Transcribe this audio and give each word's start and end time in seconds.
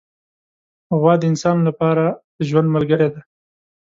غوا 0.99 1.13
د 1.19 1.23
انسان 1.31 1.57
له 1.67 1.71
پاره 1.79 2.07
د 2.37 2.39
ژوند 2.49 2.67
ملګرې 2.75 3.07
ده. 3.13 3.19